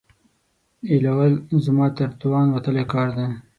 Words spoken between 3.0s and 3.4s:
دی.